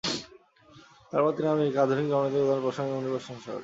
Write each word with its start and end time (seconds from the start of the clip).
তারপর, 1.11 1.31
আমি 1.33 1.51
আমেরিকার 1.55 1.83
আধুনিক 1.85 2.07
রমণীগণের 2.07 2.45
উদার 2.45 2.59
মনের 2.91 3.13
প্রশংসা 3.15 3.49
করি। 3.51 3.59